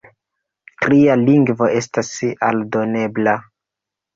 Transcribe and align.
Tria 0.85 1.17
lingvo 1.27 1.67
estas 1.81 2.11
aldonebla. 2.51 3.37